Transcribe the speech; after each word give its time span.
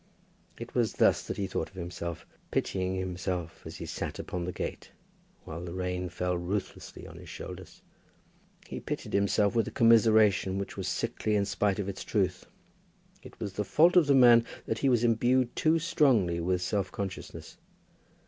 It 0.57 0.73
was 0.73 0.93
thus 0.93 1.21
that 1.27 1.37
he 1.37 1.45
thought 1.45 1.69
of 1.69 1.75
himself, 1.75 2.25
pitying 2.49 2.95
himself, 2.95 3.61
as 3.67 3.75
he 3.75 3.85
sat 3.85 4.17
upon 4.17 4.45
the 4.45 4.51
gate, 4.51 4.89
while 5.43 5.63
the 5.63 5.75
rain 5.75 6.09
fell 6.09 6.35
ruthlessly 6.35 7.05
on 7.05 7.17
his 7.17 7.29
shoulders. 7.29 7.83
He 8.65 8.79
pitied 8.79 9.13
himself 9.13 9.53
with 9.53 9.67
a 9.67 9.69
commiseration 9.69 10.57
that 10.57 10.75
was 10.75 10.87
sickly 10.87 11.35
in 11.35 11.45
spite 11.45 11.77
of 11.77 11.87
its 11.87 12.03
truth. 12.03 12.47
It 13.21 13.39
was 13.39 13.53
the 13.53 13.63
fault 13.63 13.95
of 13.95 14.07
the 14.07 14.15
man 14.15 14.43
that 14.65 14.79
he 14.79 14.89
was 14.89 15.03
imbued 15.03 15.55
too 15.55 15.77
strongly 15.77 16.39
with 16.39 16.63
self 16.63 16.91
consciousness. 16.91 17.57